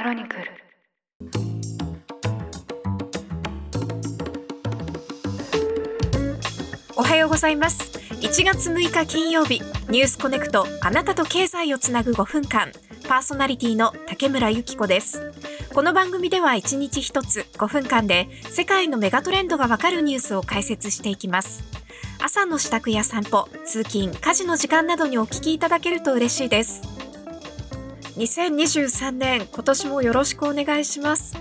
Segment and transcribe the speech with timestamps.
[0.00, 0.44] クロニクル。
[6.96, 7.98] おはようございます。
[8.22, 9.60] 1月6日金曜日
[9.90, 12.72] ニュースコネクトあなたと経済をつなぐ5分間。
[13.10, 15.34] パーソナリティの竹村由紀子です。
[15.74, 21.62] この番組では1日1つ5分間で世界のメガトレンドがわかるニュースを解説していきます。
[22.22, 26.99] 朝の支度や散歩通勤家事の時間などにお聞きいただけると嬉しいです。
[28.16, 31.36] 2023年今年もよろしくお願いします。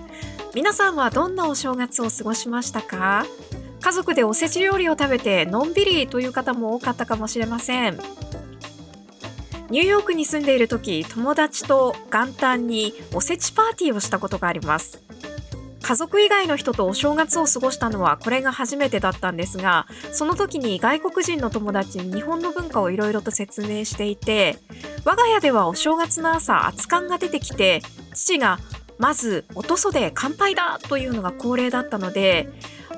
[0.53, 3.25] 皆さんはどんなお正月を過ごしましたか？
[3.81, 7.99] 家族でおせち料理を食べてのんびりという方も多かったかもしれません。
[9.69, 15.01] ニューヨークに住んでいる時友達と元旦におせちパーティーをしたことがあります。
[15.81, 24.57] 家族以外の人とお正月を過ごしたのはこれが初めてだったんですがその時に外国人の友達に日本の文化をいろいろと説明していて
[25.05, 27.81] 我が家ではお正月の朝熱燗が出てきて
[28.13, 28.59] 父が
[28.97, 32.49] まずおとそで乾杯だというのが恒例だったので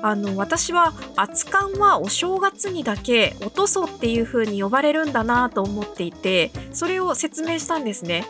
[0.02, 8.24] あの私は熱燗はお正月にだけおとそっていう風に呼ばれるんだなと思っていてそれを説明したんですね。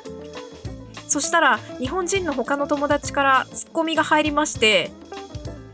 [1.13, 4.91] そしたら日本人の他の友達からツッコミが入りまして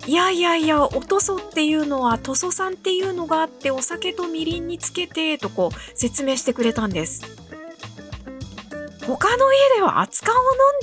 [0.08, 7.20] いやいやいや、おとそっていうのは、とそさんっていうのがあって、お酒とみりんにつけて、とこう説明してくれたんです。
[9.06, 10.34] 他の家では熱燗を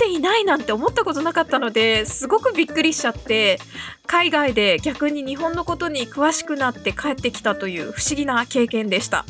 [0.06, 3.60] 飲んでいないなんて思ったことなかったのですごくびっくりしちゃって
[4.08, 9.26] 海外で逆に日本のことに詳しくなって帰ってきたという不思議な経験でした。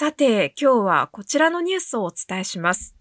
[0.00, 2.94] さて、今日はこちらのニュースをお伝えします。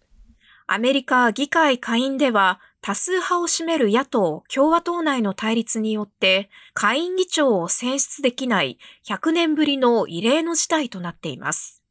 [0.66, 11.84] アメリカ議会下院では多数派を占める野党・共和党内の対立によって下院議長を選出できない100年ぶりの異例の事態となっています。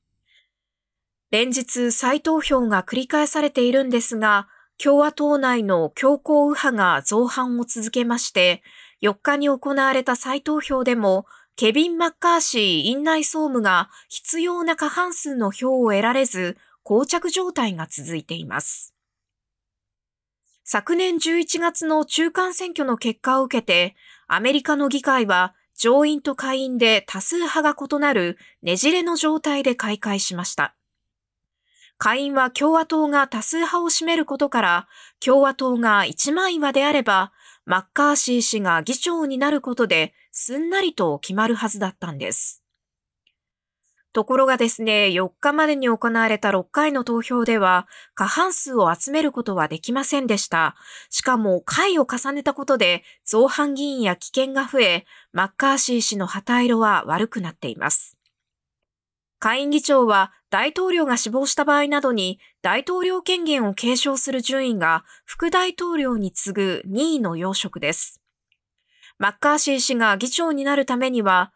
[1.30, 8.64] 連日再投票が繰り返されているんですが、共和党内の強硬右派が造反を続けまして、
[9.02, 11.26] 4日に行われた再投票でも
[11.56, 18.94] ケビン・マッカーシー院内総務が必要な過半数の票を得られず、膠着状態が続いています。
[20.64, 23.96] 昨年11月の中間選挙の結果を受けて、
[24.26, 30.74] アメリカの議会は上院と下院で多数派が異なるねじれの状態で開会しました。
[31.98, 34.88] 下院は共和党が多数派を占めることから、
[35.24, 37.32] 共和党が一枚岩であれば、
[37.66, 42.62] マッカーシー氏が議長になることですんなりと決まるはずだったんです。
[44.12, 50.74] ところがですね、4日までに行われた6回の投票では、過半数を集めることはできませんでした。
[51.10, 58.16] しかも、回を重ねたことで、造反議員や危険が増え、マッカーシー氏の旗色は悪くなっています。
[59.38, 68.22] 下院議長は大統領が死亡した場合などに大統領権限を継承する順位が副大統領に次ぐ2位の要職です。
[69.18, 71.52] マッカーシー氏が議長になるためには、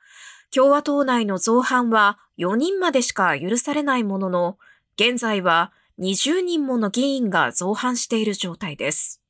[0.55, 4.59] 共和党内の造反は4人までしか許されないものの、
[4.97, 9.23] 現在は20人もの議員が造反している状態です。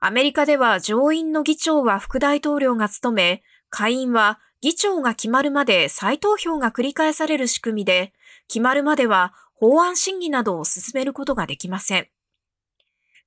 [0.00, 8.14] アメリカでは上院の議長は副大統領が務め、下院は議長が決まるまで再投票が繰り返される仕組みで、
[8.52, 12.08] 決まるまでは法案審議などを進めることができません。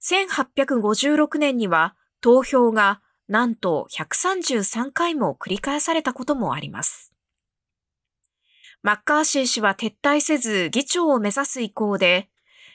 [0.03, 7.15] 1856年には投票がなんと133回も繰り返されたこともあります。
[8.83, 12.29] マッカーシー氏は撤退せず議長を目指す意向で、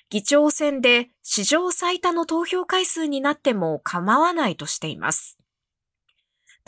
[0.09, 5.39] 議長選で史上最多の投票回数になっても構わないとしています。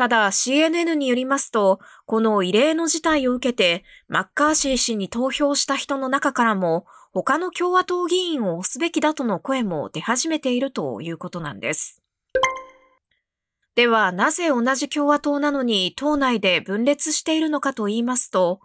[0.02, 12.02] ただ CNN によりますと、この異例の事態を受けて、マッカーシー氏に投票した人の中からも、他の共和党議員を推すべきだとの声も出始めているということなんです。
[13.76, 18.58] では、なぜ同じ共和党なのに党内で分裂しているのかと言いますと、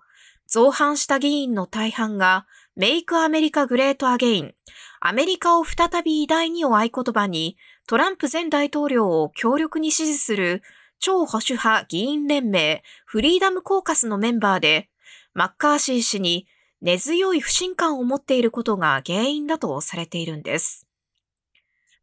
[0.48, 4.56] 造反した議員の大半が、メイクアメリカグレートアゲイン、
[5.01, 7.57] アメリカを再び偉大にを合言葉に、
[7.88, 10.63] トランプ前大統領を強力に支持する
[11.00, 14.90] 超保守派議員連盟フリーダムコーカスのメンバーで、
[15.34, 16.48] マッカーシー氏に
[16.82, 20.88] 根強い不信感を持っていることが原因だとされているんです。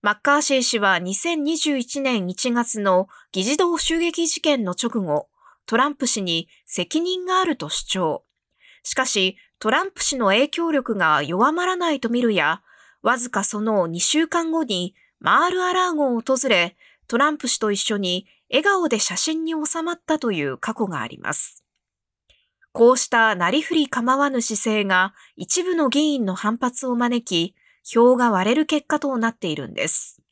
[0.02, 5.28] マッカーシー氏は2021年1月の議事堂襲撃事件の直後、
[5.66, 8.24] トランプ氏に責任があると主張。
[8.82, 12.60] しかし、トランプ氏の影響力が弱まらないと見るや、
[13.00, 16.76] わずかその2週間後にマール・アラーゴを訪れ、
[17.08, 21.64] トランプ氏と一緒に笑顔で写真に収まったという過去があります。
[22.70, 30.22] こうしたなりふり構わぬ姿勢が一部の議員の反発を招き、票が割れる結果となっているんです。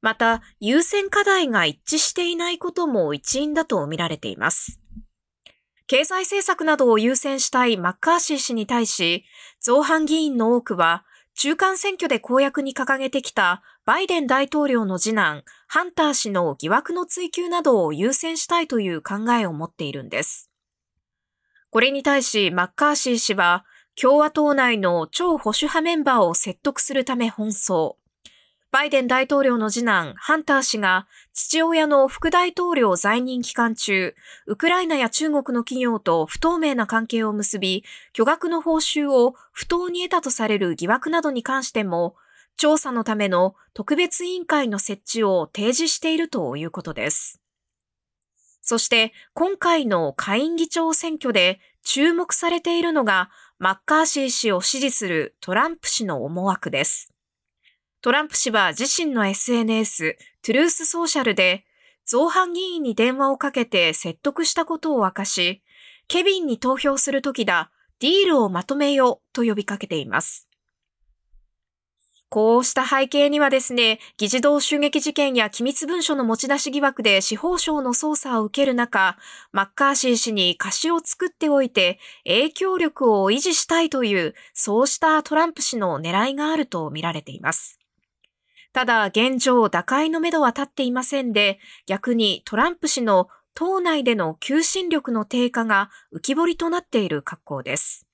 [0.00, 4.80] また、優先課題が一致していないことも一因だと見られています。
[5.86, 9.26] 経済政策などを優先したいマッカーシー氏に対し、
[9.60, 20.50] 造反議員の多くは、中間選挙で公約に掲げてきたバイデン大統領の次男、ハンター氏の疑惑の追及などを優先したいという考えを持っているんです。
[21.70, 23.64] これに対しマッカーシー氏は、
[24.00, 27.96] 共和党内の超保守派メンバーを説得するため奔走。
[28.74, 34.16] バイデン大統領の次男、ハンター氏が、父親の副大統領在任期間中、
[34.46, 42.16] ウクライナや中国の企業と不透明な関係を結び、巨額の報酬を不当に得たとされる疑惑などに関しても、
[42.56, 47.40] 調査のための特別委員会の設置を提示しているということです。
[48.60, 53.30] そして、今回の下院議長選挙で注目されているのが、
[53.60, 57.13] マッカーシー氏を支持するトランプ氏の思惑です。
[58.04, 61.64] トランプ氏は自身の SNS、トゥルースソーシャルで、
[62.04, 65.62] 造反議員に電話をかけて説得したことを明かし、
[66.06, 67.70] ケビンに投票するときだ、
[68.00, 70.50] ディールをまとめようと呼びかけています。
[72.28, 79.16] こうした背景にはですね、議事堂襲撃事件や機密文書の持ち出し疑惑で司法省の捜査を受ける中、
[79.50, 87.80] マッカーシー氏に貸しを作っておいて影響力を維持したいという、そうしたトランプ氏の狙いがあると見られています。
[88.74, 98.04] ただ現状打開のめどは立っていませんで、逆にトランプ氏の党内での求心力の低下が浮き彫りとなっている格好です。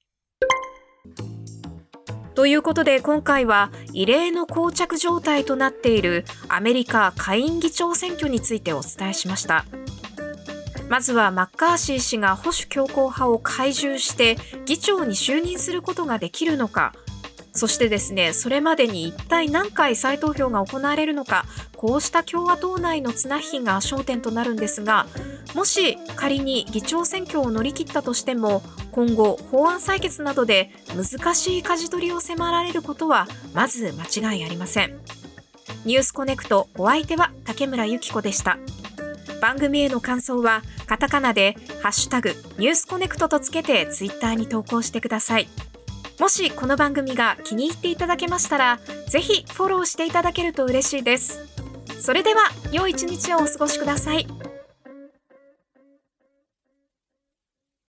[2.34, 9.64] ということで今回は異例の膠着状態となっているアメリカ下院議長選挙についてお伝えしました。
[10.90, 14.36] まずはマッカーシー氏が保守強硬派を懐柔して
[14.66, 16.92] 議長に就任することができるのか
[17.52, 21.44] そしてですね、それまでに一体何回再投票が行われるのか、
[21.76, 25.06] こうした共和党内の綱引きが焦点となるんですが、
[25.54, 28.62] もし仮に議長選挙を乗り切ったとしても、
[28.92, 34.98] 今後法案採決などで難しい舵取りを迫られることはまず間違いありません。
[35.84, 38.58] ニュースコネクトお相手は竹村由紀子でした。
[39.40, 45.48] 番組への感想はカタカナでハッシュタグニュースコネクトとつけてツイッターに投稿してください。
[46.20, 48.78] もしこの番組が気に入っていただけましたら、
[49.08, 51.48] ぜひフォローしていただけると嬉しいです。
[51.98, 54.26] それでは、良い一日をお過ごしください。